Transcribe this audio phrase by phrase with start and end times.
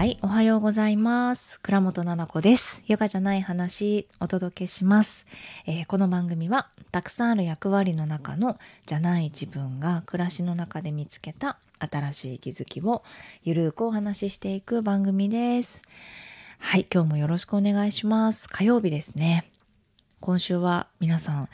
[0.00, 1.60] はい、おはようございます。
[1.60, 2.82] 倉本々子です。
[2.86, 5.26] ヨガじゃない話、お届けします、
[5.66, 13.02] えーこの番組は、たくさんある役割の中の、じゃない自分が暮らしの中で見つけた新しい気づきを、
[13.42, 15.82] ゆるーくお話ししていく番組です。
[16.60, 18.48] はい、今日もよろしくお願いします。
[18.48, 19.50] 火曜日ですね。
[20.20, 21.50] 今週は皆さん、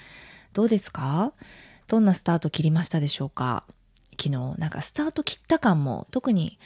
[0.53, 1.33] どうですか？
[1.89, 3.65] どんなスタート切りましたでしょうか？
[4.13, 6.61] 昨日、なんかスタート切った感も特に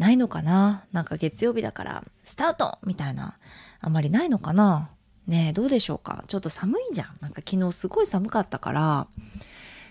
[0.00, 0.86] ないのかな？
[0.92, 3.36] なんか月曜日だから、スタートみたいな、
[3.80, 4.88] あんまりないのかな？
[5.26, 6.24] ねえ、どうでしょうか？
[6.26, 7.18] ちょっと寒いじゃん。
[7.20, 9.06] なんか昨日すごい寒かったから、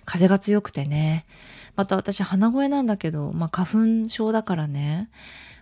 [0.06, 1.28] 風が強くてね。
[1.76, 5.12] また私鼻声なんだけど、まあ花粉症だからね。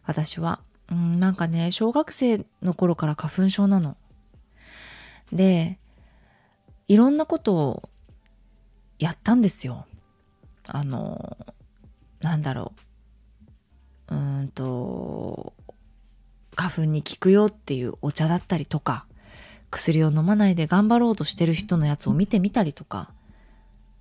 [0.05, 0.61] 私は。
[0.89, 3.97] うん、なんかね、小学生の頃から花粉症なの。
[5.33, 5.77] で、
[6.87, 7.89] いろんなことを
[8.97, 9.85] やったんですよ。
[10.69, 11.37] あの、
[12.21, 12.79] なんだろう。
[14.09, 15.53] うんと、
[16.55, 19.05] 花粉に効くよっていうお茶だったりとか、
[19.69, 23.11] 薬を飲まないで頑張ろうとしてる人のやつを見てみたりとか、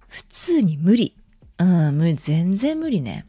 [0.08, 1.14] 普通に無理。
[1.58, 3.26] うん、無全然無理ね。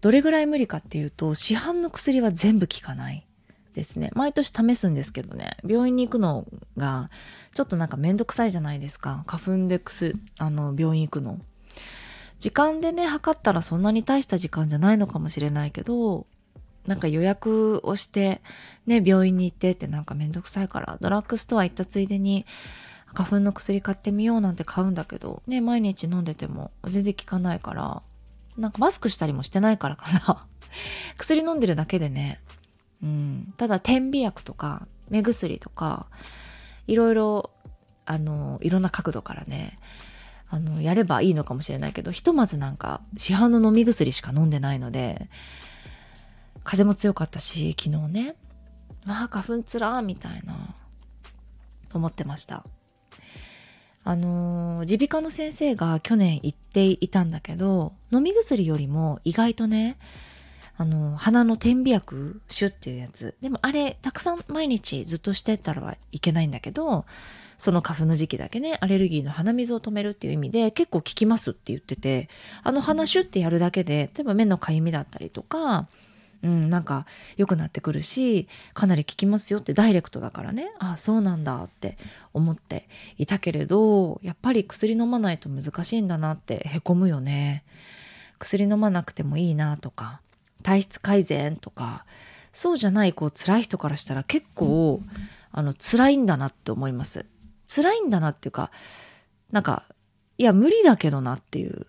[0.00, 3.26] どれぐらい無理かっていうと、市販の薬は全部効かない
[3.74, 4.10] ですね。
[4.14, 7.10] 毎年試すんですけどね、病院に行くのが、
[7.54, 9.24] ちょっとなんかめんどくさいじゃないですか。
[9.26, 11.40] 花粉で薬、あの、病院行くの。
[12.38, 16.26] 時間でね、測ったらそんなに大した時間じゃないのかもしれないけど、
[16.86, 18.42] なんか予約をして、
[18.86, 22.44] ね、病院に行ってってなんかめんどくさいから、ドラッグストア行ったついでに、
[23.14, 28.02] 花粉の薬買ってみようなんて買うんだけど、ね、毎日飲んでても全然効かないから、
[28.58, 30.46] なんかマスクしたりもしてないからかな。
[31.16, 32.40] 薬飲んでるだけでね、
[33.02, 36.06] うん、ただ点鼻薬とか目薬とか、
[36.86, 37.50] いろいろ、
[38.04, 39.78] あの、いろんな角度からね、
[40.54, 45.28] あの、やればいいのかもしれないけど、ひとまずなんか、市販の飲み薬しか飲んでないので、
[46.62, 48.36] 風も強かったし、昨日ね、
[49.04, 50.76] まあ、花粉つらーみたいな、
[51.92, 52.64] 思ってました。
[54.06, 59.96] あの耳鼻科の先生が去年言っていたんだけど、飲み薬よりも意外とね、
[60.76, 63.34] あの、鼻の点鼻薬、シュっていうやつ。
[63.40, 67.06] でもあれ、たくさん毎日ずっとしてたらはいけないんだけど、
[67.58, 72.28] その花粉の時期だけね、アレルギーの鼻水を止めるっていう意味で結構効きますって言ってて、
[72.62, 75.88] あの鼻シュってやるだけで、例えば目のかゆみだったりとか、
[76.42, 77.06] うん、なんか
[77.38, 81.96] 良くなってくるし、かなり効きますよってダイレクトだからね、あそうなんだって
[82.34, 87.64] 思っていたけれど、やっぱり薬飲まないと難しいんだなってへこむよね。
[88.38, 90.20] 薬飲まなくてもいいなとか、
[90.62, 92.04] 体質改善とか、
[92.52, 95.00] そうじゃないこう辛い人からしたら結構、
[95.50, 97.24] あの辛いんだなって思います。
[97.74, 98.70] 辛いんだなっていうか、
[99.50, 99.84] なんか、
[100.36, 101.86] いや無理だけどなっていう、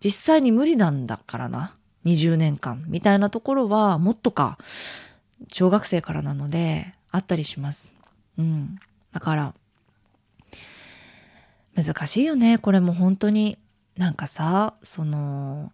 [0.00, 1.76] 実際に無理なんだからな。
[2.06, 4.58] 20年間みたいなところはもっとか
[5.52, 7.96] 小学生からなのであったりします。
[8.38, 8.78] うん。
[9.12, 9.54] だから
[11.74, 12.58] 難しいよね。
[12.58, 13.58] これも本当に
[13.96, 15.72] なんかさ、その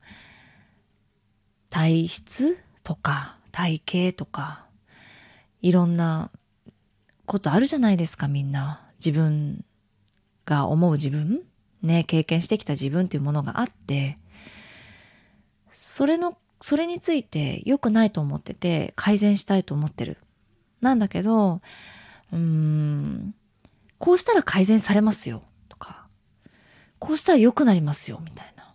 [1.68, 4.64] 体質とか体型とか
[5.60, 6.30] いろんな
[7.26, 8.80] ことあるじゃないですかみんな。
[9.04, 9.64] 自分
[10.44, 11.42] が思う自分
[11.82, 14.18] ね、経験してきた自分っていうものがあって
[15.92, 20.16] それの、それについて良くないと思ってて、改善したいと思ってる。
[20.80, 21.60] なんだけど、
[22.32, 23.34] うーん、
[23.98, 26.06] こうしたら改善されますよ、とか、
[26.98, 28.74] こうしたら良くなりますよ、みたいな。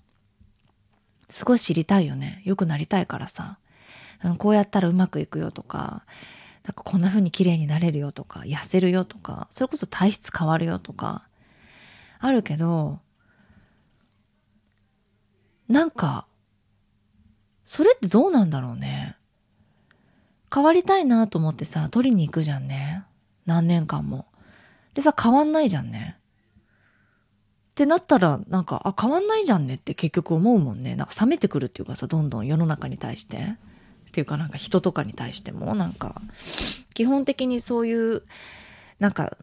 [1.28, 2.44] すごい知りたいよね。
[2.46, 3.58] 良くなりたいからさ。
[4.24, 6.06] うん、こうやったらうまくいくよとか、
[6.68, 11.26] なんかこんな風に綺麗になれるよとか、痩せるよとか、それこそ体質変わるよとか、
[12.20, 13.00] あるけど、
[15.70, 16.28] なんか、
[17.64, 19.16] それってどうなんだろうね。
[20.54, 23.06] 変わりたいなと思ってさ、取りに行くじゃんね。
[23.46, 24.26] 何年間も。
[24.94, 26.18] でさ、変わんないじゃんね。
[27.72, 30.98] ってなったら、なんか、あ、変わんないじゃんねって結局思うもんね。
[30.98, 33.56] なんか冷めてくるっていうかさ、どんどん世の中に対して。
[34.18, 36.20] ていうかなんか人とかに対しても、なんか、
[36.96, 38.24] 基本的にそういう、
[38.98, 39.38] なんか、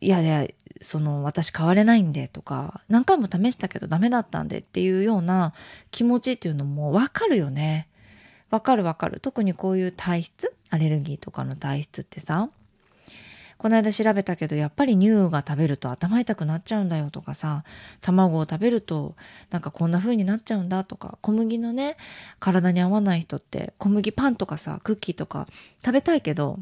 [0.00, 0.48] いやいや、
[0.80, 5.54] その私変われないんでとか、何回も試したけどダメだったんでっていうような
[5.92, 7.88] 気持ちっていうのも分かるよね。
[8.50, 9.20] わかるわかる。
[9.20, 12.50] 特にこういう体質アレルギーとかの体質ってさ、
[13.58, 17.64] この間調べたけど、やっぱり乳が食べると頭痛くなっちゃうんだよとかさ、
[18.00, 19.16] 卵を食べると
[19.50, 21.96] なんかこんな風になっちゃうんだとか、小麦のね、
[22.38, 25.46] 体に合わない人って小麦パンとかさ、クッキーとか
[25.84, 26.58] 食べたいけど、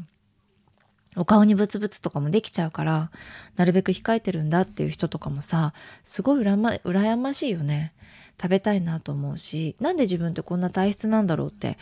[1.17, 3.11] お顔にブツブツとかもできちゃうから、
[3.55, 7.93] なるべく控えてるんだっていう人とかもさ、すごい羨ま羨ましいよね。
[8.41, 11.77] 食べたいなと思うし、なんで自分ってこんな体質なんだろうって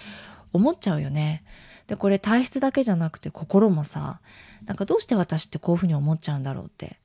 [0.54, 1.44] 思っちゃうよね。
[1.88, 4.22] でこれ体質だけじゃなくて心もさ
[4.66, 6.98] なんかどうして私ってこういうふうに思っちゃうんだろうって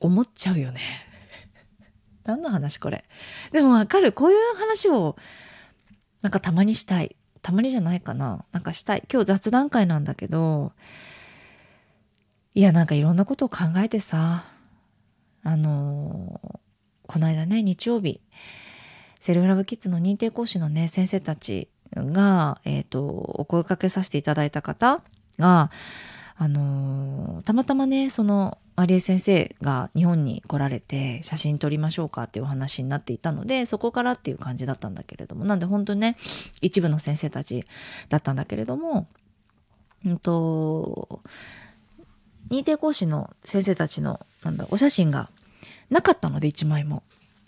[0.00, 0.80] 思っちゃうよね。
[2.24, 3.04] 何の話これ。
[3.52, 4.12] でもわかる。
[4.12, 5.16] こういう話を
[6.22, 7.16] なんかたまにしたい。
[7.42, 8.44] たまにじゃないかな。
[8.52, 9.04] なんかしたい。
[9.10, 10.72] 今日雑談会なんだけど、
[12.54, 14.44] いやなんかいろんなことを考えてさ、
[15.42, 16.58] あのー、
[17.06, 18.20] この間ね、日曜日、
[19.20, 25.02] セルフラブキッズの認定講師のね、先生たちが、え、ー、と、お声かけさせていただいた方
[25.38, 25.70] が、
[26.40, 36.16] あのー、たまたまねそのマリエ先生が日本に来られて写真撮りましょうかっていうお話になっていたのでそこからっていう感じだったんだけれどもなんで本当にね
[36.60, 37.66] 一部の先生たち
[38.08, 39.08] だったんだけれども
[40.06, 41.22] うんと
[42.50, 45.30] 認定講師の先生たちのなんだお写真が
[45.90, 47.02] なかったので1枚も。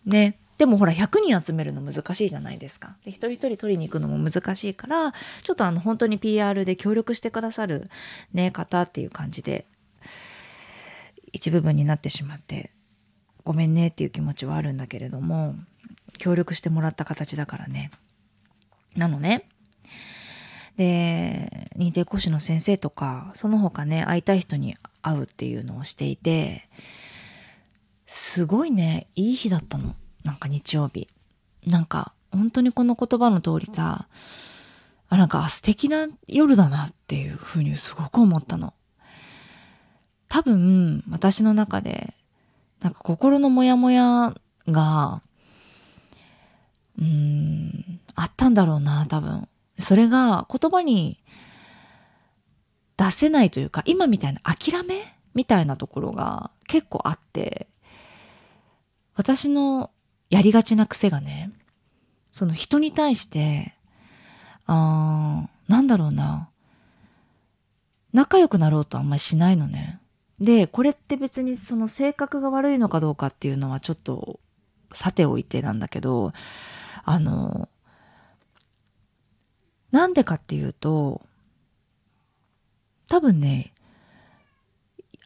[0.05, 2.95] ねでもほら100人集めるの難しいじゃないですか。
[3.03, 7.89] で一人一人取りに行くのも難しいからちょっとあの本当に PR で協力してくださる、
[8.35, 9.65] ね、方っていう感じで
[11.33, 12.73] 一部分になってしまって
[13.43, 15.55] ごめんねっていう気持ちはあるんだけれども
[16.19, 17.91] 協力してもらった形だからね。
[18.97, 19.49] なのね。
[20.77, 26.69] で認定講師の先生とかその他ね会いたい人に会うっていうのをしていて
[28.07, 29.97] すごいねいい日だったの。
[30.25, 31.09] なんか日曜日。
[31.67, 34.07] なんか、本当にこの言葉の通りさ、
[35.09, 38.75] あ、なんか素敵な夜だなっていうふうにすごく思ったの。
[40.29, 42.15] 多分、私の中で、
[42.81, 44.35] なんか心のモヤモヤ
[44.69, 45.23] が、
[46.99, 49.49] うーん、あったんだろうな、多分。
[49.79, 51.23] それが言葉に
[52.97, 55.03] 出せないというか、今みたいな諦め
[55.35, 57.67] みたいなところが結構あって、
[59.15, 59.91] 私の
[60.31, 61.51] やりがちな癖がね、
[62.33, 63.75] その人に対して、
[64.67, 66.49] あー、なんだろうな、
[68.13, 70.01] 仲良くなろうとあんまりしないのね。
[70.41, 74.41] で、これって別にその性格が悪いのかどうかっていうのはちょっと
[74.93, 76.33] さておいてなんだけど、
[77.05, 77.69] あの、
[79.91, 81.21] なんでかっていうと、
[83.09, 83.73] 多分ね、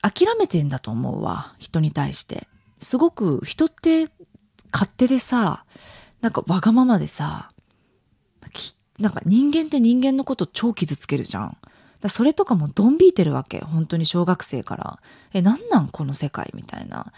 [0.01, 2.49] 諦めてんだと思うわ、人に対して。
[2.79, 4.09] すごく人って
[4.75, 5.65] 勝手でさ、
[6.21, 7.53] なんかわがままでさ、
[8.99, 11.57] なんか人間って人間のこと超傷つけるじゃん。
[12.09, 13.61] それとかもドン引いてるわけ。
[13.61, 14.99] 本当に小学生から。
[15.33, 15.89] え、なんなん？
[15.89, 17.13] この世界みたいな。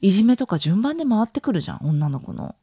[0.00, 2.56] いじめとか順番で回ってくるじゃん、女の子の。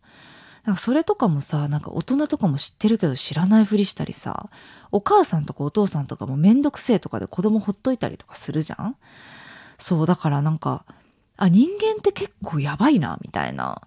[0.66, 4.50] なんかそれとかもさ、なんか大人とかも知ってるけど知らないふりしたりさ、
[4.92, 8.98] お母さんとかお父さんとかもめんどくせえとかで子供ほっといたりとかするじゃん
[9.78, 10.84] そう、だからなんか、
[11.38, 13.81] あ、人間って結構やばいな、みたいな。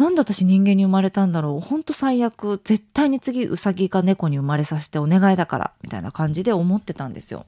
[0.00, 1.60] なんで私人間に生まれたんだろう？
[1.60, 2.58] ほんと最悪。
[2.64, 5.72] 絶対に次ウサギか猫に生まれさせてお願いだから。
[5.82, 7.44] みたいな感じで思ってたんですよ。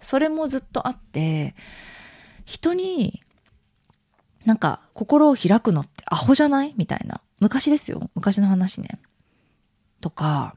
[0.00, 1.56] それもずっとあって
[2.44, 3.20] 人に
[4.44, 6.74] なんか心を開くのってアホじゃない？
[6.76, 7.20] みたいな。
[7.40, 8.08] 昔ですよ。
[8.14, 9.00] 昔の話ね。
[10.00, 10.54] とか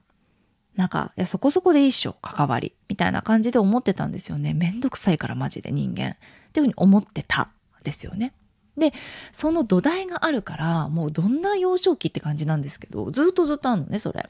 [0.75, 2.15] なんかいやそこそこでいいっしょ。
[2.21, 2.73] 関わり。
[2.89, 4.53] みたいな感じで思ってたんですよね。
[4.53, 6.11] めんどくさいからマジで人間。
[6.11, 6.15] っ
[6.53, 7.49] ていうふうに思ってた
[7.81, 8.33] ですよね。
[8.77, 8.91] で、
[9.31, 14.27] その土台があるから、もうどんな幼少期って感じなんですけど、ずっとずっとあるのね、それ。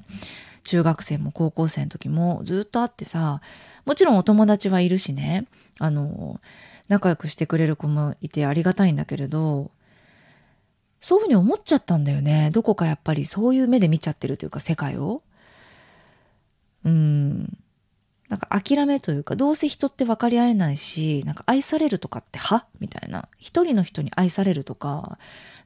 [0.64, 3.42] 中学生も高校生の時もずっとあってさ、
[3.86, 5.46] もちろんお友達はいるしね、
[5.80, 6.40] あの、
[6.88, 9.72] 仲良くしてくれる子もいてありがたいんだけれど、
[11.02, 12.50] そういうふうに思っちゃったんだよね。
[12.52, 15.22] どこかやっぱりそういう目で見ちゃってるというか、世界を。
[16.86, 17.58] うん。
[18.30, 23.28] なんか諦めというか、どうせ人って分かり合えないし、なんか愛されるとかってはみたいな。
[23.38, 25.18] 一人の人に愛されるとか、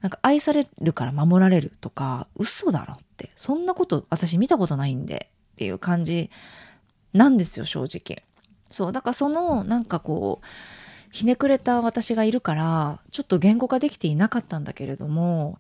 [0.02, 3.30] なんか愛されるから守られるとか、嘘だろって。
[3.36, 6.30] そんなこと私見たことないんでっていう感じ
[7.14, 8.24] なんですよ、正直。
[8.70, 8.92] そう。
[8.92, 10.46] だからその、なんかこう、
[11.12, 15.58] ひねくれた私がいるから、ちょっと言語化できていなかったんだけれども、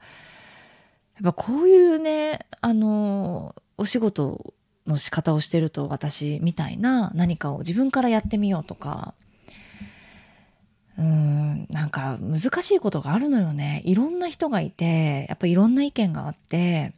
[1.15, 4.53] やっぱこういうね、あの、お仕事
[4.87, 9.13] の仕方をしてると私みたいな何かを自分からやってみようとか。
[10.97, 13.83] うーんなんか難しいことがあるのよね。
[13.85, 16.93] いろんな人がいてやっぱいろんな意見があって。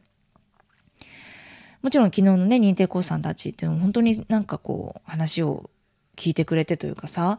[1.82, 5.70] もちろん昨日のね認定講師さんたちっていうのは本当になんかこう話を
[6.16, 7.38] 聞いてくれてというかさ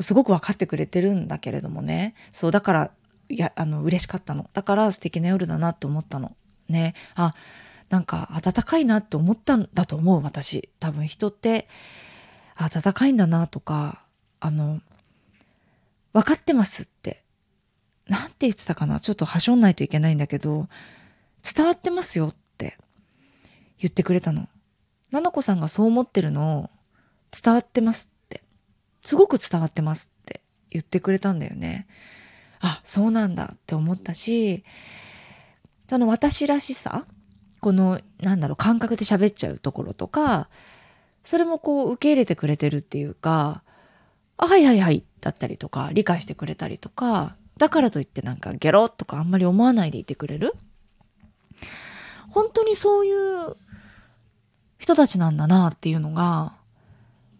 [0.00, 2.14] すごく分かってくれてるんだけれどもね。
[2.32, 2.90] そうだから
[3.28, 4.48] いやあの嬉しかったの。
[4.52, 6.36] だから素敵な夜だなって思ったの。
[6.68, 6.94] ね。
[7.14, 7.30] あ
[7.90, 10.68] なんか温かいなって思ったんだと思う私。
[10.78, 11.68] 多分人って
[12.56, 14.02] 温かいんだなとか
[14.40, 14.80] あの
[16.12, 17.22] 分かってますって。
[18.06, 19.00] なんて言ってたかな？
[19.00, 20.68] ちょっとはしょんないといけないんだけど
[21.54, 22.78] 伝わってますよって。
[23.78, 24.48] 言ってくれたの。
[25.10, 26.70] ななこさんがそう思ってるのを
[27.30, 28.42] 伝わってますって、
[29.04, 30.40] すごく伝わってますって。
[30.70, 31.86] 言ってくれたんだよね。
[32.60, 34.64] あ、そうなんだって思ったし、
[35.86, 37.06] その私らしさ、
[37.60, 40.48] この、なんだろう、感覚で喋っちゃうところとか、
[41.24, 43.62] それもこう受け入れてくれてるっていうか、
[44.36, 50.54] あ、はいはいはい、だったりとか、理解してくれたりとか、だからといってなんかゲロとかあんまり思わないでいてくれる
[52.30, 53.56] 本当にそういう
[54.78, 56.54] 人たちなんだなっていうのが、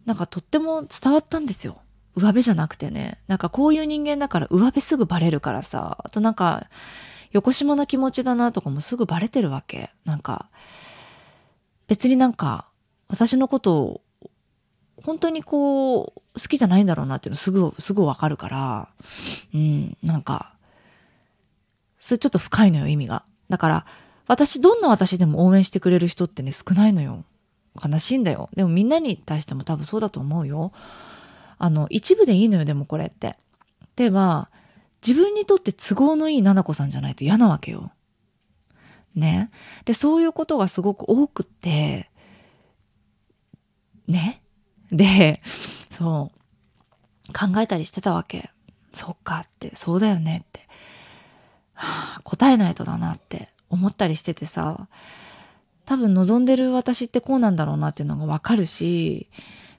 [0.06, 1.80] なんかとっても伝わったんですよ。
[2.16, 3.18] 上辺じゃなくてね。
[3.28, 5.98] なんかこういう人間だから上辺すぐバレるからさ。
[6.02, 6.68] あとなんか、
[7.32, 9.90] 横島な気持ちだなとかもすぐバレてるわけ。
[10.04, 10.49] なんか、
[11.87, 12.66] 別になんか、
[13.08, 14.00] 私のことを、
[15.04, 18.88] 本当にこう、好きじゃないんだろうなっていうのすぐ、すぐわかるから、
[19.54, 20.54] うん、なんか、
[21.99, 23.25] それちょっと深いのよ、意味が。
[23.49, 23.87] だから、
[24.26, 27.25] 私、どんな私でも応援してくれる人ってね、少ないのよ。
[27.82, 28.50] 悲しいんだよ。
[28.54, 30.73] でもみんなに対しても多分そうだと思うよ。
[31.58, 33.37] あの、一部でいいのよ、でもこれって。
[33.97, 34.50] では、
[35.07, 37.93] 自分にとって都合のいい七子さんじゃないと嫌なわけよ。
[39.14, 39.50] ね。
[39.85, 42.11] で、そういうことがすごく多くって、
[44.07, 44.43] ね。
[44.90, 45.40] で、
[45.90, 48.50] そう、考えたりしてたわけ。
[48.93, 50.67] そっかって、そうだよねって。
[51.75, 54.88] はあ、答えないとだなって思ったりしててさ、
[55.85, 59.28] 多分望んでる私ってこうなんだろうなっていうのがわかるし、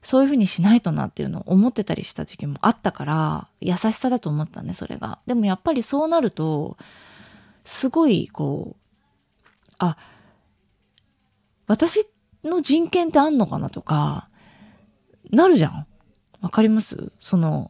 [0.01, 5.19] そういうふうにしないとなっていうのを思ってたりした時期もあったから、優しさだと思ったね、それが。
[5.27, 6.77] でもやっぱりそうなると、
[7.65, 9.97] すごい、こう、あ、
[11.67, 12.07] 私
[12.43, 14.29] の人権ってあんのかなとか、
[15.31, 15.85] なるじゃん。
[16.41, 17.11] わかります？
[17.19, 17.69] その、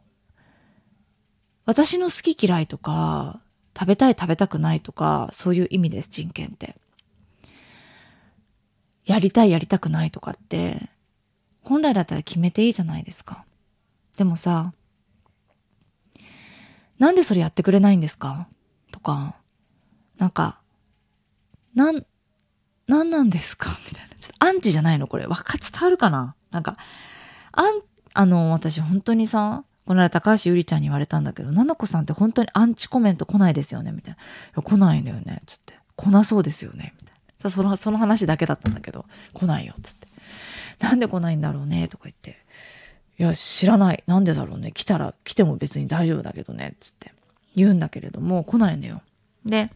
[1.66, 3.40] 私の好き嫌いとか、
[3.76, 6.76] 食べたい食べたくないとか、そういう意味です、人権って。
[9.04, 10.88] やりたいやりたくないとかって、
[11.62, 13.44] 本来だったら決めていいじゃないですか。
[14.16, 14.72] でもさ、
[16.98, 18.46] なんでそれやってくれないんですか？
[18.92, 19.36] とか、
[20.18, 20.60] なんか、
[21.74, 22.04] なん、
[22.86, 23.70] なんなんですか？
[23.88, 24.16] みたいな。
[24.20, 25.06] ちょっとアンチじゃないの？
[25.06, 25.26] これ。
[25.26, 26.34] わか、伝わるかな？
[26.50, 26.76] なんか、
[27.52, 33.92] あん、あの、私本当にさ、この間高橋ゆりちゃんに言われたんだけど、ななこさんって本当にアンチコメント来ないですよね？
[33.92, 34.16] みたい
[34.54, 34.60] な。
[34.60, 35.42] い、来ないんだよね。
[35.46, 35.78] つって。
[35.96, 36.94] 来なそうですよね？
[37.00, 37.50] みたいな。
[37.50, 39.74] その、その話だけだったんだけど、来ないよ。
[39.82, 40.06] つって。
[40.80, 42.38] なんで来ないんだろうねとか言って。
[43.18, 44.02] いや、知らない。
[44.06, 44.72] なんでだろうね。
[44.72, 46.74] 来たら来ても別に大丈夫だけどね。
[46.80, 47.12] つって
[47.54, 49.02] 言うんだけれども、来ないのよ。
[49.44, 49.70] で、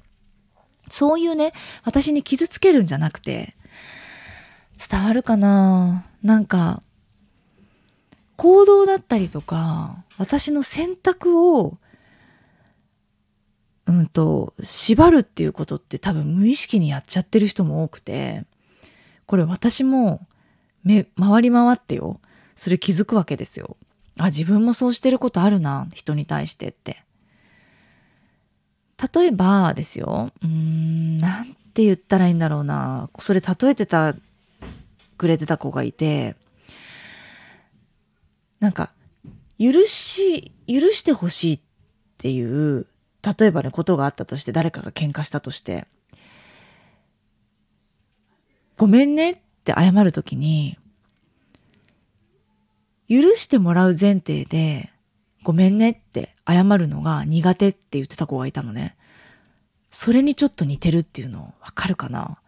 [0.88, 1.52] そういうね、
[1.84, 3.54] 私に傷つけるんじゃなくて、
[4.90, 6.82] 伝わるかななんか、
[8.36, 11.78] 行動だったりとか、私の選択を、
[13.86, 18.44] うんと、縛るっていうことって多分無意識にやっちゃってる人も多くて、
[19.26, 20.26] これ私も
[20.84, 22.20] め、回り回ってよ。
[22.56, 23.76] それ気づくわけですよ。
[24.18, 27.02] あ、自分もそうしてることあるな、人に対してって。
[29.12, 33.10] 例えばですよ、うーん、なんて言ったらいいんだろうな。
[33.18, 34.14] それ例えてた、
[35.16, 36.36] くれてた子がいて、
[38.60, 38.92] なんか、
[39.58, 41.60] 許し、許してほしいっ
[42.18, 42.86] ていう、
[43.38, 45.86] 例えばね、ことがあったとして、誰かが喧嘩したとして、
[48.76, 49.38] ごめんねっ
[49.70, 50.76] って謝るときに、
[53.08, 54.90] 許してもらう前提で、
[55.42, 58.96] ごめんねって謝るのが苦手って言ってた子がいたのね。
[59.90, 62.38] それにちょっと似てるっていうのわかるかな。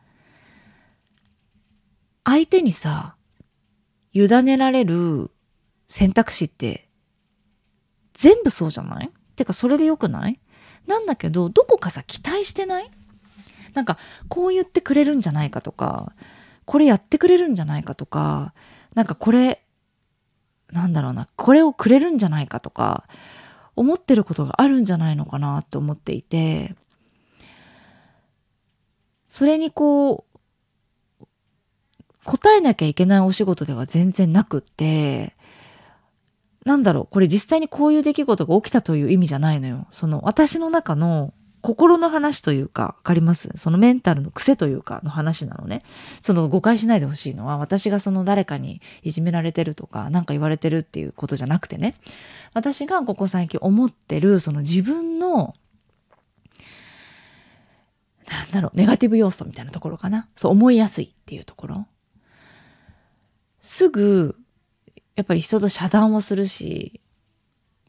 [2.24, 3.16] 相手にさ、
[4.12, 5.30] 委ねられる
[5.88, 6.88] 選択肢って
[8.14, 9.10] 全部そうじゃない？
[9.36, 10.40] てかそれでよくない？
[10.86, 12.90] なんだけど、どこかさ、期待してない？
[13.74, 16.12] なんか、こう言ってくれるんじゃないかとか、
[16.66, 18.52] これやってくれるんじゃないかとか、
[18.94, 19.62] なんかこれ、
[20.72, 23.04] なんだろうな、これをくれるんじゃないかとか、
[23.76, 26.74] 思ってることがあるんじゃないのかなって思っていて、
[29.28, 30.24] それにこ
[31.20, 31.26] う、
[32.24, 35.36] 答えなきゃいけないお仕事では全然なくって、
[36.64, 39.86] なんだろう、これ実際にこういう出来事が起きたという意味じゃないのよ。
[39.92, 41.32] その私の中の
[41.66, 43.50] 心の話というか、わかります？
[43.56, 45.82] そのメンタルの癖というかの話なのね。
[46.20, 51.96] その誤解しないでほしいのは、私がその誰かにいじめられてるとか、何か言われてるっていうことじゃなくてね。
[52.54, 55.56] 私がここ最近思ってる、その自分の、
[58.30, 60.28] なんだろう、ネガティブ要素みたいなところかな。
[60.36, 61.86] そう思いやすいっていうところ。
[63.60, 64.36] すぐ、
[65.16, 67.00] やっぱり人と遮断をするし、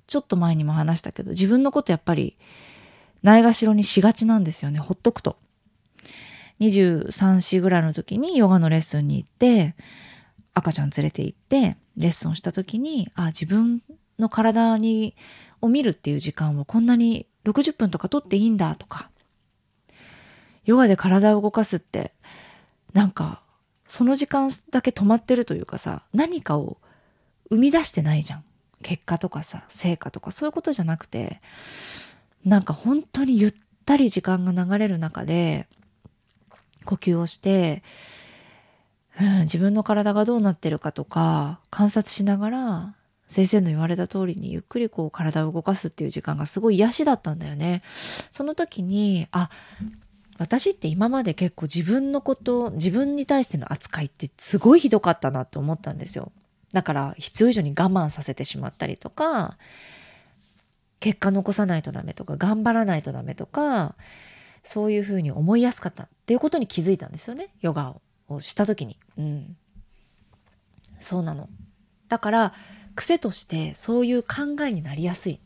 [0.07, 2.38] ちょっと前にも話したけど、自分のことやっぱり
[3.27, 4.79] ないがしろにしがちなんですよね。
[4.79, 5.36] ほっとくと。
[6.62, 9.75] 23歳ぐらいの時にヨガのレッスンに行って
[10.53, 13.84] 赤ちゃん連れて行ってレッスンした時にあ自分
[14.17, 15.13] の体に
[15.62, 19.10] を見るっていう時間をこんなに60分とか取っていいんだとか
[20.63, 22.13] ヨガで体を動かすって
[22.93, 23.43] なんか
[23.88, 26.77] その時間だけ止まってるというかさ何かを
[27.51, 28.43] 生み出してないじゃん
[28.81, 31.41] 結果とかさ成果とかそういうことじゃなくて
[32.46, 33.53] なんか本当にゆっ
[33.86, 35.67] たり時間が流れる中で
[36.86, 37.84] 呼吸をして、
[39.20, 42.96] うん、自分の体がどうなってるかとか観察しながら
[43.27, 47.82] 先生の言われた通りにゆっくりこう体を動かすっていう時間がすごい癒しだったんだよね。
[48.32, 49.50] その時にあ
[50.38, 56.32] 私って今まで結構自分のこと自分に対しての扱いってすごいひどかったなって思ったんですよ。
[56.74, 59.58] だから必要以上に我慢させてしまったりとか
[61.00, 63.96] 結果残さないとダメとか頑張らないとダメとか
[64.63, 67.96] そういうふうに思いやすかったっていうことに気づいたんですよねヨガ
[68.27, 68.98] をした時に。
[69.18, 69.58] うん、
[71.00, 71.50] そうなの。
[72.10, 72.54] だから
[72.96, 75.39] 癖としてそういう考えになりやすい。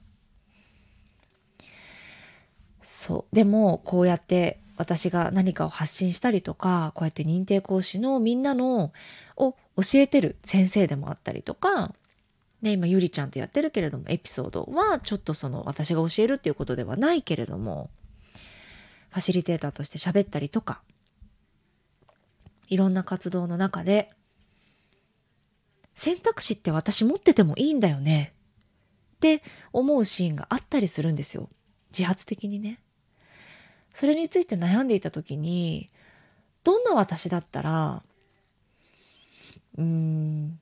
[2.81, 8.91] そうでもこうやって私が何かを発信したりとかこうやって認定講師のみんなの
[9.38, 11.93] を教えてる先生でもあったりとか
[12.61, 17.89] ね、今ゆりちゃんとやってるけれどもエピソードはちょっとその私が教えるっていうことではないけれども
[19.09, 20.81] ファシリテーターとして喋ったりとか
[22.69, 24.09] いろんな活動の中で
[25.95, 28.33] 選択肢って私持っててもいいんだよね
[29.15, 31.49] って思うシーンがあったりするんですよ
[31.91, 32.79] 自発的にね。
[33.93, 35.89] それについて悩んでいた時に
[36.63, 38.03] どんな私だったら
[39.77, 40.59] うーん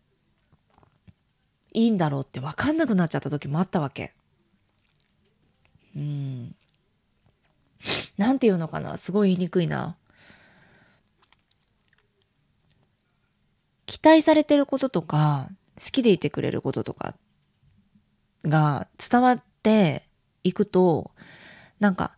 [1.73, 4.13] いいんだろうって分かんなくなっちゃった時もあったわけ。
[5.95, 6.55] うん。
[8.17, 8.97] なんていうのかな？
[8.97, 9.95] すごい言いにくいな。
[13.85, 15.49] 期待されてることとか
[15.83, 17.15] 好きでいてくれることとか
[18.43, 20.03] が伝わって
[20.43, 21.11] いくと
[21.79, 22.15] なんか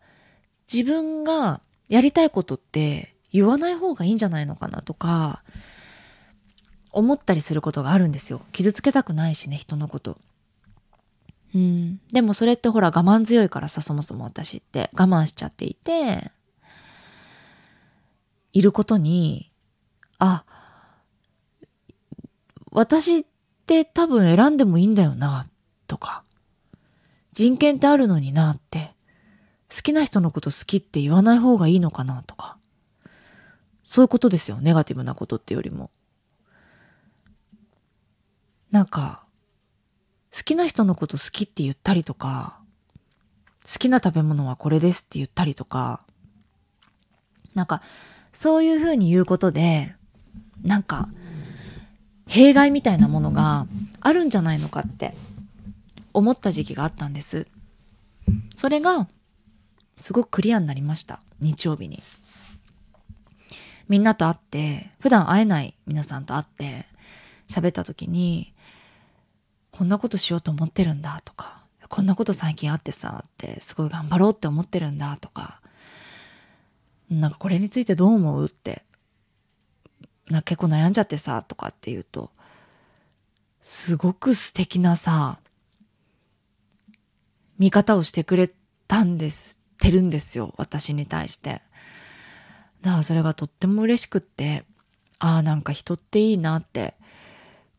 [0.71, 5.43] 自分がやりたいことって言わない方がいいんじゃないのかなとか
[6.91, 8.41] 思ったりすることがあるんですよ。
[8.51, 10.17] 傷つけたくないしね、人のこと。
[11.53, 11.99] うん。
[12.11, 16.31] でもそれってほら我慢強いからさ、そもそも私って我慢しちゃっていて、
[18.53, 19.51] いることに、
[20.19, 20.43] あ、
[22.71, 23.25] 私っ
[23.65, 25.47] て多分選んでもいいんだよな、
[25.87, 26.23] とか、
[27.33, 28.93] 人権ってあるのになって、
[29.73, 32.57] 好きな人のこと好きって言わない方がいいのかな、とか、
[33.83, 35.89] そういうことですよ、ネガティブなことってよりも。
[38.71, 39.23] なんか、
[40.33, 42.59] 好きな人のこと好きって言ったりとか、
[43.65, 46.03] 好きな食べ物はこれですって言ったりとか、
[47.53, 47.81] なんか、
[48.31, 49.93] そういうふうに言うことで、
[50.63, 51.09] なんか、
[52.27, 53.67] 弊害みたいなものが
[53.99, 55.15] あるんじゃないのかって
[56.13, 57.47] 思った時期があったんです。
[58.55, 59.09] それが、
[59.97, 61.19] すごくクリアになりました。
[61.41, 62.01] 日曜日に。
[63.89, 66.85] みんなと会って、普段会えない皆さんと会って、
[67.49, 68.50] 喋った時に、
[69.81, 75.59] こんなことしようと思ってるんだとかこんなこと最近あってさってすごい頑張ろうって思ってるんだとか
[77.09, 78.83] なんかこれについてどう思うって
[80.29, 82.29] な結構悩んじゃってさとかって言うと
[83.63, 85.39] すごく素敵なさ
[87.57, 88.51] 見方をしてくれ
[88.87, 91.63] たんですてるんですよ私に対して。
[92.83, 94.63] だからそれがとっても嬉しくって
[95.17, 96.93] ああなんか人っていいなって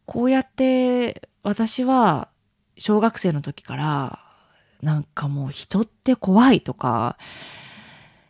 [0.04, 2.28] こうやって私は
[2.76, 4.18] 小学生の時から
[4.80, 7.16] なんかもう人って怖いとか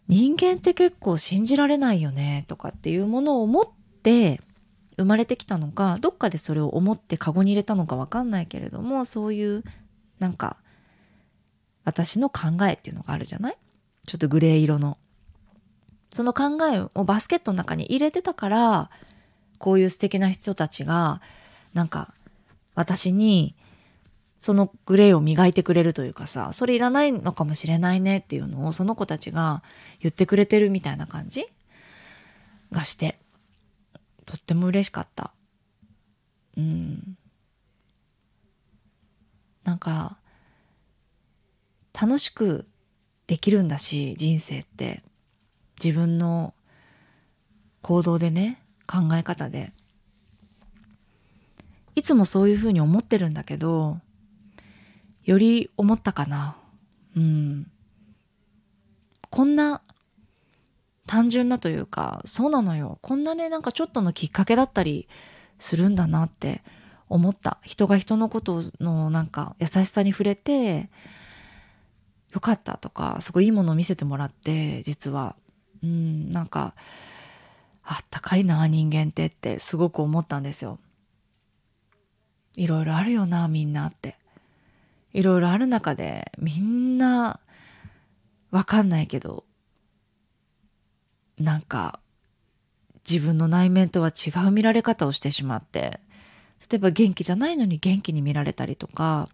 [0.08, 3.64] 人間って結構信じられないよねとかっていうものを持っ
[4.02, 4.40] て
[4.96, 9.64] 生まれてきたのかどっかでそれを思ってカゴに入れたのか分かんないけれどもそういう
[10.18, 10.58] なんか
[11.84, 13.56] 私の考えっていうのがあるじゃない？
[14.06, 14.98] ちょっとグレー色の。
[16.12, 18.90] その考えをバスケットの中に入れてたから
[19.58, 21.22] こういう素敵な人たちが
[21.72, 22.12] なんか
[22.74, 23.54] 私に
[24.38, 29.62] そのグレーを磨いてくれるというかさそれいらないのかもしれないねっていうのをその子たちが
[30.00, 31.46] 言ってくれてるみたいな感じ
[32.72, 33.18] がして
[34.24, 35.32] とっても嬉しかった。
[36.56, 37.16] うん。
[39.64, 40.16] なんか
[42.00, 42.66] 楽しく
[43.26, 45.02] できるんだし人生って。
[45.82, 46.54] 自分の
[47.80, 49.72] 行動でね考え方で。
[51.94, 53.98] いつもそういうふうに思ってるんだけど、
[55.24, 56.56] より思ったかな。
[57.16, 57.70] うん。
[59.30, 59.82] こんな
[61.06, 65.08] 単純なというかそうなのよこんなねなんかちょっとのきっかけだったり
[65.58, 66.62] するんだなって
[67.08, 70.88] 思った人が人のことのなんか優しさに触れて
[72.32, 75.36] よかったとかすごいいいものを見せてもらって実は
[75.82, 76.74] うんなんか
[77.84, 80.78] あったかいな人間ってってすごく思ったんですよ。
[82.56, 84.16] いろいろあるよなみんなって。
[85.12, 87.38] いろいろある中でみんな
[88.50, 89.44] わかんないけど
[91.38, 92.00] なんか
[93.08, 96.00] 自分の内面とは違う見られ方をしてしまって。
[96.70, 99.28] 例えば元気じゃないのに元気に見られたりとか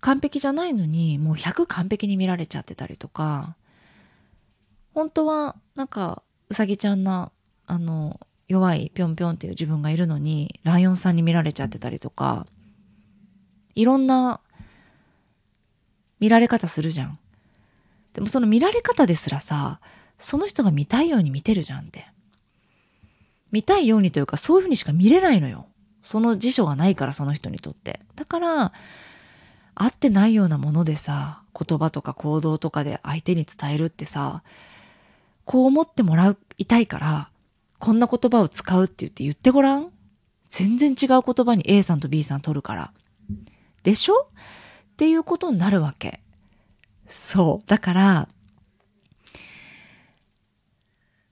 [0.00, 3.56] 完璧じゃないのにもう100完璧に見られちゃってたりとか
[4.94, 7.32] 本当はなんかうさぎちゃんな
[7.66, 8.20] あの
[8.52, 12.46] 弱いぴょんぴょんっていう自分がいるのにライオンさんに見られちゃってたりとか
[13.74, 14.40] いろんな
[16.20, 17.18] 見られ方するじゃん。
[18.12, 19.80] でもその見られ方ですらさ
[20.18, 22.06] その人が見たいように見てるじゃんって。
[23.50, 25.66] 見たいようにというかそういうふうにしか見れないのよ。
[26.02, 28.00] その辞書がないからその人にとって。
[28.16, 28.72] だから
[29.74, 34.42] 合ってないようなものでさ言葉とか行動とかで相手に伝えるってさ
[35.46, 37.31] こう思ってもらいたいから
[37.82, 39.90] こんな言葉を使うって言って言ってごらん
[40.48, 42.92] 全然違う言葉に A さんと B さん取るから。
[43.82, 44.28] でしょ？
[44.92, 46.20] っていうことになるわけ。
[47.08, 47.66] そう。
[47.66, 48.28] だから、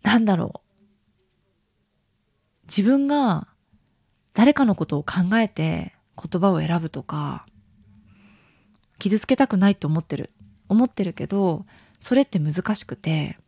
[0.02, 0.60] なんだろう。
[2.66, 3.46] 自分が
[4.34, 7.46] 誰かのことを考えて言葉を選ぶとか、
[8.98, 10.30] 傷つけたくないって思ってる。
[10.68, 11.64] 思ってるけど、
[12.00, 13.38] それって難しくて、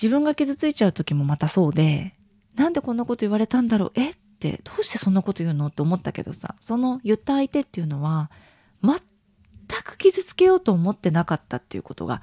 [0.00, 2.14] 自分が傷ついちゃう時もまたそうで、
[2.54, 3.92] なんでこんなこと言われたんだろう？
[3.94, 4.10] え？
[4.10, 5.68] ってどうしてそんなこと言うの？
[5.68, 8.30] って思ったけどさ、その言った相手っていうのは、
[8.82, 8.98] 全
[9.84, 12.22] く傷つけようと思ってなかったっていうことが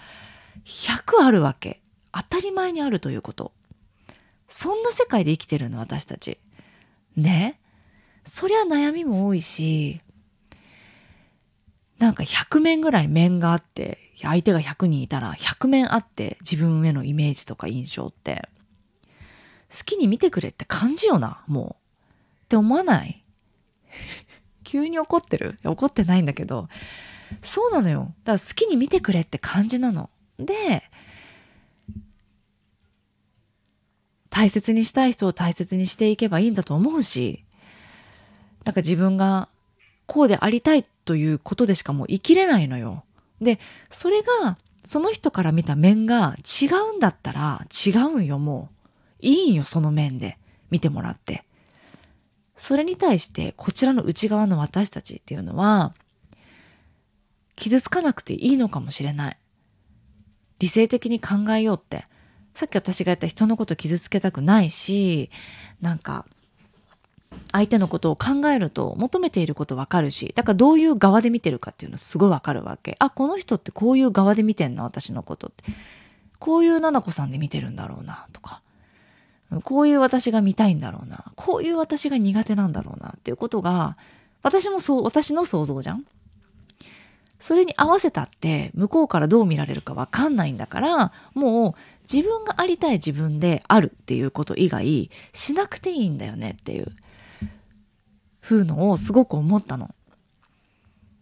[0.66, 1.82] 100あるわけ。
[2.12, 3.52] 当たり前にあるということ。
[4.48, 6.40] そんな世界で生きてるの私たち。
[7.16, 7.60] ね？
[8.24, 10.02] そりゃ悩みも多いし、
[12.04, 18.50] なんか100面ぐらい面があって、相手が100人いたら100面あって自分へのイメージとか印象って、
[19.72, 22.44] 好きに見てくれって感じよな、もう。
[22.44, 23.24] って思わない？
[24.66, 25.58] 急に怒ってる？
[25.64, 26.68] 怒ってないんだけど、
[27.42, 28.14] そうなのよ。
[28.26, 30.10] だから好きに見てくれって感じなの。
[30.38, 30.84] で、
[34.30, 37.46] 大切にしたい人を大切にしていけばいいんだと思うし、
[38.66, 39.48] なんか自分が
[40.06, 43.04] こうでありたいということでしかもう生きれないのよ。
[43.42, 48.70] で、それが、その人から見た面が違うんだったら違うんよ、も
[49.22, 49.26] う。
[49.26, 50.38] いいんよ、その面で。
[50.70, 51.44] 見てもらって。
[52.58, 55.94] それに対してこちらの内側の私たちっていうのは
[57.56, 59.38] 傷つかなくていいのかもしれない。
[60.60, 62.08] 理性的に考えようって。
[62.54, 65.30] さっき私が言った人のこと傷つけたくないし、
[65.82, 66.26] なんか
[67.52, 72.96] 相手のことを考えると求めていることわかるし、だからどういう側で見てるかっていうのすごいわかるわけ。
[73.00, 75.64] あ、この人ってこういう側で見てんな、私のことって。
[76.40, 78.62] こういう七子さんで見てるんだろうな、とか。
[79.64, 81.26] こういう私が見たいんだろうな。
[81.36, 83.98] こういう私が苦手なんだろうなっていうことが、
[84.42, 86.06] 私もそう、私の想像じゃん
[87.44, 91.74] それに合わせたって向こうからどう見られるかわかんないんだから、もう
[92.12, 96.88] 自分がありたい自分であるっていうこと以外しなくていいんだよねっていう
[98.44, 99.90] 風のをすごく思ったの。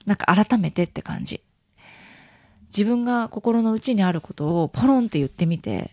[0.05, 1.41] なんか改めてって感じ。
[2.67, 5.91] 自分が心の内にあることをポロンって言ってみて、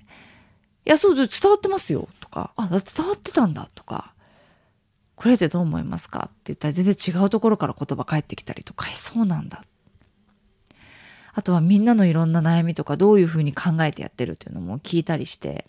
[0.86, 2.08] いや、そう、伝わってますよ。
[2.20, 3.68] とか、あ、伝わってたんだ。
[3.74, 4.14] とか、
[5.16, 6.28] これでどう思いますか？
[6.28, 9.64] って言ったら全然違うところから言葉返ってきたりとか、そうなんだ。
[11.34, 15.66] あとはみんなのいろんな悩みとかどういうふうに考えてやってるっていうのも聞いたりして、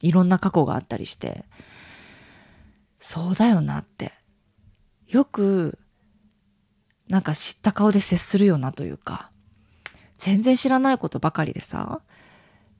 [0.00, 1.44] いろんな過去があったりして、
[3.00, 4.12] そうだよなって。
[5.08, 5.78] よく、
[7.08, 9.30] なんか知った顔で接するよなというか、
[10.18, 12.00] 全然知らないことばかりでさ、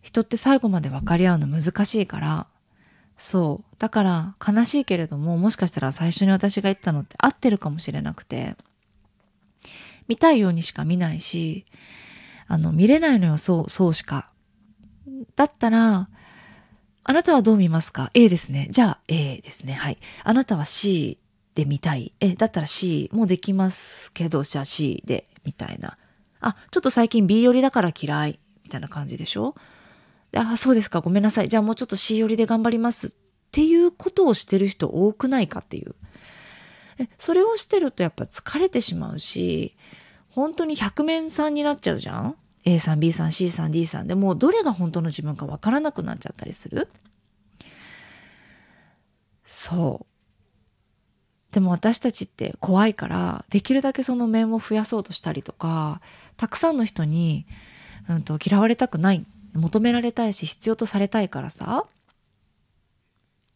[0.00, 2.46] 人って最後まで分かり合うの難しいから、
[3.16, 3.76] そう。
[3.78, 8.56] だから悲しいけれども、もしかしたら最初に私が言ったのって合ってるかもしれなくて、
[10.08, 11.64] 見たいようにしか見ないし、
[12.46, 14.30] あの、見れないのよ、そう、そうしか。
[15.36, 16.08] だったら、
[17.04, 18.68] あなたはどう見ますか ?A ですね。
[18.70, 19.74] じゃあ A ですね。
[19.74, 19.98] はい。
[20.22, 21.18] あなたは C
[21.54, 22.12] で見たい。
[22.20, 25.96] え、だったら C もできますけど、じゃあ C で、みたいな。
[26.40, 28.38] あ、ちょっと最近 B 寄りだから嫌い。
[28.64, 29.54] みたいな感じでしょ？
[30.36, 31.00] あ、そうですか。
[31.00, 31.48] ごめんなさい。
[31.48, 33.08] じゃあもうちょっと C 寄りで頑張ります。
[33.08, 33.10] っ
[33.52, 35.94] ていうことをしてる人多くないかっていう。
[37.18, 39.76] それをしてるとやっぱ疲れてしまうし、
[40.30, 46.88] 本当に百面さんになっちゃうじゃん？A さん B さん C さん D さんでもうどれが本当の自分かわからなくなっちゃったりする？
[49.44, 50.13] そう
[51.54, 56.00] でも私たちって怖いからできるだけその面を増やそうとしたりとか
[56.36, 57.46] たくさんの人に、
[58.08, 61.84] うんと、嫌われたくない求められたいし必要とされたいからさ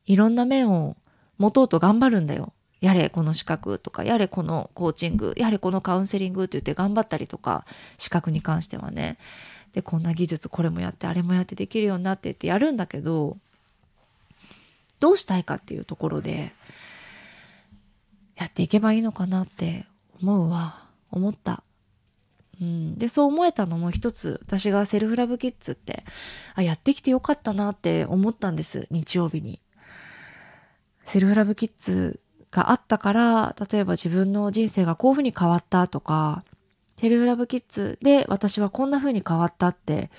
[0.07, 0.97] いろんな面を
[1.39, 2.53] 持とうと頑張るんだよ。
[2.81, 7.65] やれこの資格とかやれこのコーチングやれこのカウンセリングって言って頑張ったりとか
[7.99, 9.19] 資格に関してはね。
[9.73, 13.37] でこんな技術これもやってあれもやってできるようになってってやるんだけど
[15.01, 16.53] どうしたいかっていうところで
[18.39, 19.85] やっていけばいいのかなって
[20.23, 21.63] 思うわ思った。
[22.61, 26.03] うん、でそう思えたのも一つ私がセルフラブキッズって
[26.55, 29.61] あやってきてよかったなって思ったんです日曜日に。
[31.05, 32.21] セルフラブキッズ
[32.51, 36.45] があったから例えば自分の人生がこういうふうに変わったとか
[36.97, 40.11] セルフラブキッズで私はこんなふうに変わったって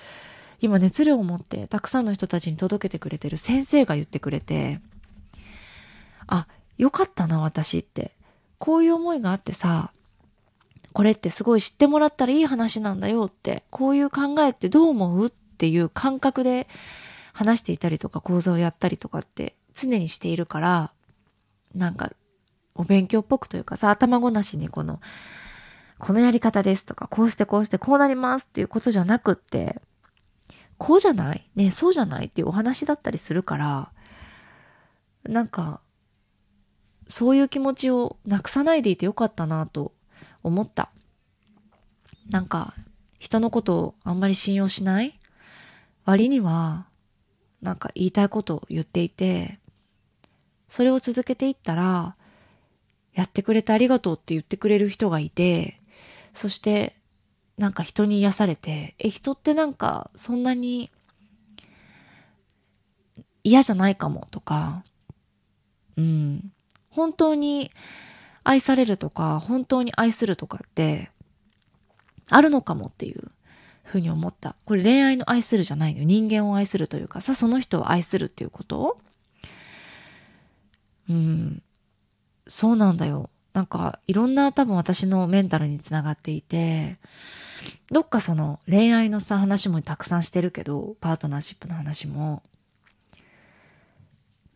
[0.60, 4.80] 今熱量を持ってたくさんの人たちに届けてくれてる先生が言ってくれて
[6.26, 6.46] あ
[6.80, 8.12] よかったな私って。
[8.62, 9.90] こういう思いがあってさ
[10.92, 16.68] これってすごい知ってもらったらいい話なんだよってこういう考えってどう思うっていう感覚で
[17.32, 20.92] 話していたりとか講座をやったりとかって常にしているから
[21.74, 22.12] なんか
[22.74, 25.00] お勉強っぽくというかさ頭ごなしにこの
[25.98, 29.80] このやり方ですとかこうしてこうしてこうなりますっていうことじゃなくって
[30.76, 31.48] こうじゃない？
[31.56, 32.26] ねそうじゃない？
[32.26, 33.90] っていうお話だったりするから
[35.24, 35.80] なんか
[37.10, 39.92] そういう気持ちをなくさないでいてよかったなと
[40.42, 40.90] 思った。
[42.30, 42.72] なんか
[43.18, 45.18] 人のことをあんまり信用しない？
[46.04, 46.86] 割には
[47.60, 49.58] なんか言いたいことを言っていて
[50.68, 52.16] それを続けていったら
[53.12, 55.80] やってくれてありがとうって言ってくれる人がいて
[56.32, 56.96] そして
[57.58, 60.90] なんか人に癒されて、え、人ってなんかそんなに
[63.44, 64.82] 嫌じゃないかもとか、
[65.98, 66.52] うん、
[66.90, 67.70] 本当に
[68.44, 71.10] 愛されるとか、本当に愛するとかって
[72.30, 73.30] あるのかもっていう
[73.82, 74.56] ふうに思った。
[74.64, 76.04] これ恋愛の愛するじゃないのよ。
[76.04, 78.98] 人間を愛するというかさ、その人を愛するっていうこと？
[81.08, 81.62] うん、
[82.46, 83.30] そうなんだよ。
[83.52, 86.98] なんかいろんな多分私のメンタルにつながっていて
[87.90, 92.44] どっかその恋愛のさ話もたくさんしてるけどパートナーシップの話も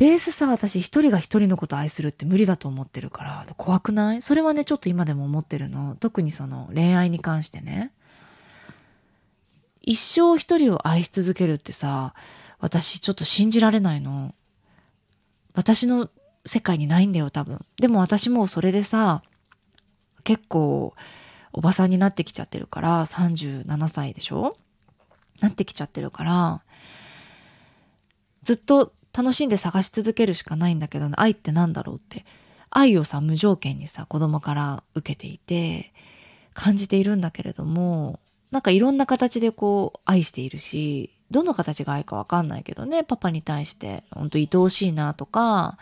[0.04, 4.20] ベースさ私一人が一人のこと愛するって無理だと思ってるから怖くない？
[4.20, 5.96] それはねちょっと今でも思ってるの。
[5.98, 7.90] 特にその恋愛に関してね。
[9.80, 12.12] 一生一人を愛し続けるってさ
[12.58, 14.34] 私ちょっと信じられないの。
[15.54, 16.10] 私の
[16.44, 17.64] 世界にないんだよ、多分。
[17.80, 19.22] でも私もそれでさ、
[20.22, 20.92] 結構、
[21.54, 24.58] おばさんになってきちゃってるから、37歳でしょ？
[25.40, 26.62] なってきちゃってるから、
[28.42, 32.24] ずっと楽しんで探し続けるしかないんだけど、ね愛って何だろうって。
[32.70, 35.92] 愛をさ、無条件にさ、子供から受けていて、
[36.54, 38.18] 感じているんだけれども、
[38.50, 45.78] なんかいろんな形でこう、愛しているし、どの形が愛かわかんないけどね、パパに対して、ほんと愛おしいなとか、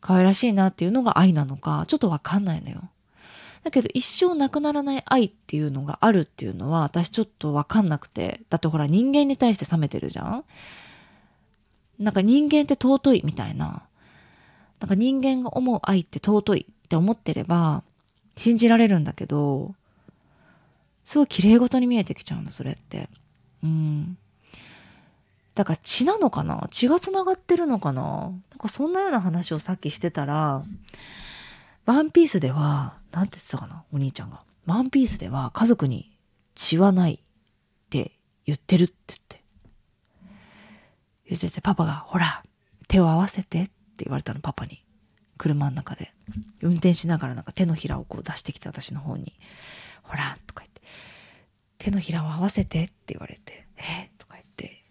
[0.00, 2.82] 可愛らしいなっていうのが愛なのか、ちょっとわかんないのよ。
[3.64, 8.42] だけど一生なくならない愛っていうのがあるっていうのは私ちょっとわかんなくて。
[8.50, 10.44] だってほら人間に対して冷めてるじゃん
[11.98, 13.82] なんか人間って尊いみたいな。
[14.80, 17.82] なんか人間が思う愛って尊いって思ってれば
[18.36, 19.74] 信じられるんだけど、
[21.04, 23.08] すごい綺麗事に見えてきちゃうの、それって。
[23.62, 24.18] うん。
[25.54, 26.66] だから血なのかな？
[26.70, 28.02] 血が繋がってるのかな？
[28.02, 30.64] なんかそんなような話をさっきしてたら、
[31.86, 33.84] ワンピースでは、なんて言ってたかな？
[33.92, 34.40] お兄ちゃんが。
[34.66, 36.10] ワンピースでは家族に
[36.54, 37.18] 血はないっ
[37.90, 38.12] て
[38.46, 39.43] 言ってるって言って。
[41.36, 42.42] 言ってて、パパが、ほら、
[42.88, 44.84] 手を合わせてって言われたの、パパに。
[45.36, 46.12] 車の中で。
[46.62, 49.34] 運転しながらなんか手のひらをこう出してきて私の方に。
[50.02, 50.82] ほら、とか言って。
[51.78, 53.64] 手のひらを合わせてって言われて。
[53.76, 54.84] えとか言って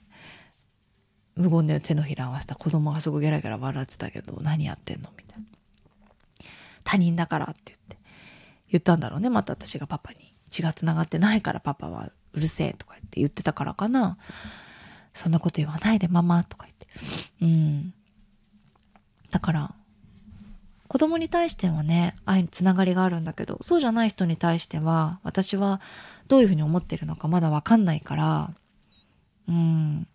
[1.35, 5.45] 無言で手のひら合わせた子供がすごいゲラゲラ笑ってたけど何やってんのみたいな
[6.83, 7.97] 他人だからって言って
[8.71, 14.17] 言ったんだろうねまた私がパパに血がつながってないからパパはうるせえとか言って言ってたからかな
[15.13, 16.87] そんなこと言わないでママとか言って
[17.41, 17.93] うん
[19.29, 19.75] だから
[20.87, 25.81] 子供に対してはね愛のつながりがあるんだけどそうじゃない人に対しては私は
[26.27, 28.53] どういうふうに思ってるのかまだわかんないから
[29.47, 30.07] うん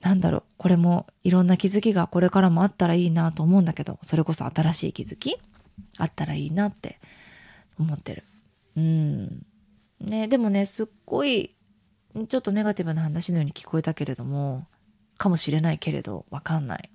[0.00, 5.38] なんだろう、これもいろんな気づきがこれからもあったらいいなと思うんだけど、それこそ新しい気づき
[5.98, 6.98] あったらいいなって
[7.78, 8.24] 思ってる。
[8.76, 9.46] うん。
[10.00, 11.54] ね、でもねすっごい
[12.28, 14.66] ちょっとネガティブな話のように聞こえたけれども
[15.16, 16.90] かもしれないけれどわかんない。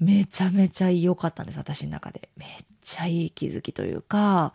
[0.00, 2.28] めちゃめちゃ良かったんです私の中で。
[2.36, 2.48] めっ
[2.80, 4.52] ちゃいい気づきというか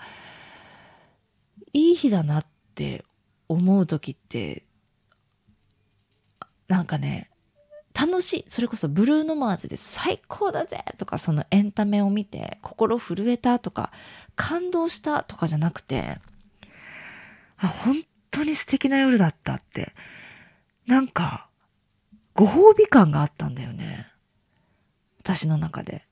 [1.72, 3.06] いい日だなって
[3.48, 4.64] 思う時って
[6.68, 7.30] なんかね
[7.94, 8.46] 楽しい。
[8.48, 13.92] それこそブルーノマーズで最高だぜとかそのエンタメを見て心震えたとか
[14.36, 16.20] 感動したとかじゃなくて
[17.58, 18.04] あ本
[18.38, 19.94] 当に素敵な夜だったって。
[20.86, 21.50] なんか
[22.34, 24.08] ご褒美感があったんだよね。
[25.20, 26.06] 私の中で。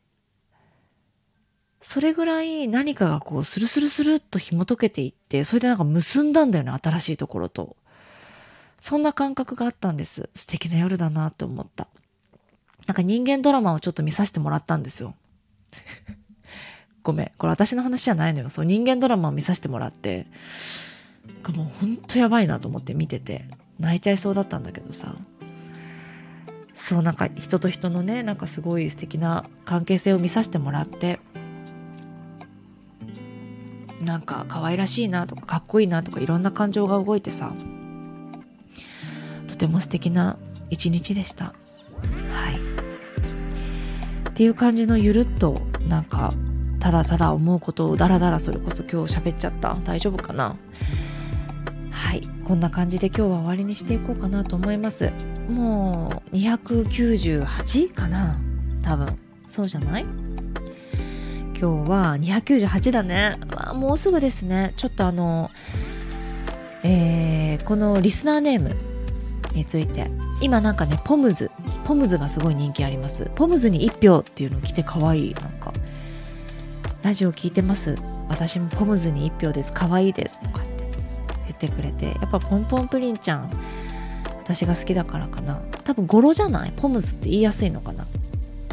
[1.82, 7.78] それぐらい何かがこうスルスルスルっと紐解けていってそれでなんか結んだんだよね新しいところと。
[8.80, 10.30] そんな感覚があったんです。
[10.34, 11.88] 素敵な夜だなって思った。
[12.88, 15.16] なんか人間ドラマをちょっと見させてもらったんですよ。
[17.04, 17.32] ごめん。
[17.38, 18.50] これ私の話じゃないのよ。
[18.50, 20.28] そう人間ドラマを見させてもらって。
[21.54, 23.46] もうほんとやばいなと思って見てて
[23.80, 25.16] 泣いちゃいそうだったんだけどさ。
[26.78, 31.22] そうなんか人と人のねなんかすごい素敵な関係性を見させてもらって
[34.04, 37.54] なんか可愛らしいなとかかっこいいなとかいろんな感情が動いてさ
[39.48, 40.38] とても素敵な
[40.70, 41.46] 一日でした。
[41.46, 41.54] は
[42.52, 42.60] い。
[44.30, 46.34] っていう感じのゆるっとなんか
[46.82, 49.78] ただただ思うことをダラダラそれこそ今日喋っちゃった。
[49.86, 50.58] 大丈夫かな？
[52.46, 55.12] こんな感じで今日は終わりにしていこうかなと思います。
[55.50, 58.40] もう298かな？
[58.84, 59.18] 多分。
[59.48, 60.06] そうじゃない？
[61.60, 64.74] 今日は298だね、まあ、もうすぐですね。
[64.78, 65.50] ちょっとあの
[66.84, 68.76] えー、このリスナーネーム
[69.54, 70.12] について。
[70.42, 71.50] 今なんかねポムズ。
[71.86, 73.32] ポムズがすごい人気あります。
[73.36, 75.34] ポムズに1票っていうの来て可愛い。
[75.34, 75.74] なんか
[77.02, 77.98] ラジオ聞いてます？
[78.30, 79.74] 私もポムズに1票です。
[79.74, 80.40] 可愛いです。
[80.42, 80.75] とかって。
[81.68, 83.50] くれてやっぱポンポンプリンちゃん
[84.44, 85.60] 私が好きだからかな。
[85.84, 86.74] 多分語呂じゃない？
[86.76, 88.06] ポムズって言いやすいのかな？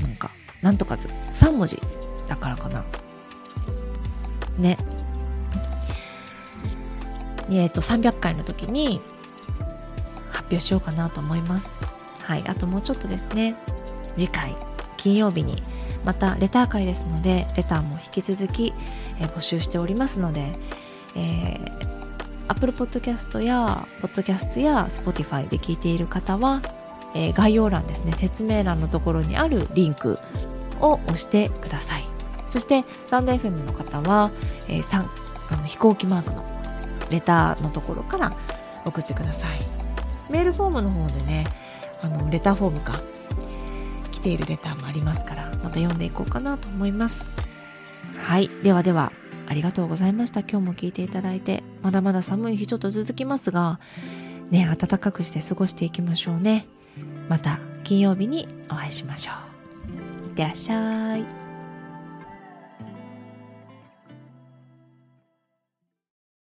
[0.03, 1.81] なんかなんとかず3文字
[2.29, 2.85] だからかな。
[4.59, 4.77] ね。
[7.51, 9.01] えっ、ー、と300回の時に
[10.31, 11.83] 発表しようかなと思います。
[12.21, 12.45] はい。
[12.47, 13.57] あともうちょっとですね。
[14.17, 14.55] 次回
[14.99, 15.63] 金曜日に
[16.05, 18.75] またレター会ですのでレターも引き続き、
[19.19, 20.53] えー、募集しておりますので、
[21.17, 21.92] えー
[22.53, 26.61] Apple Podcast や Podcast や Spotify で聞いている方は、
[27.15, 30.19] えー、概要欄ですね説明欄のところにあるリンク
[30.81, 32.05] を押してください。
[32.51, 34.31] そしてサンデー FM の方は、
[34.69, 35.09] えー、
[35.49, 36.45] あの飛行機マークの
[37.11, 38.37] レターのところから
[38.85, 39.67] 送ってください。
[40.31, 41.47] メールフォームの方でね
[42.03, 43.01] あのレターフォームか
[44.11, 47.31] 来ているレターもありますからまた読んでいこうかなと思います。
[48.19, 48.51] はい。
[48.63, 49.22] ではでは。
[49.47, 50.41] ありがとうございました。
[50.41, 53.81] 今日も聞いていただいてまだまだ寒い日ちょっと続きますが
[54.51, 56.67] ね暖かくして過ごしていきましょうね。
[57.29, 59.33] また金曜日にお会いしましょ
[60.25, 60.27] う。
[60.29, 61.42] いってらっしゃい。